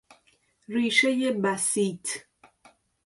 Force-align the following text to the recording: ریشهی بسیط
ریشهی 0.67 1.31
بسیط 1.31 2.05